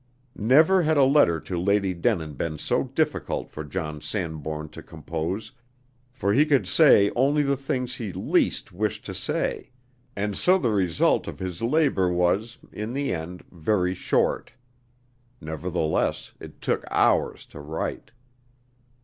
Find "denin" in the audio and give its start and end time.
1.93-2.33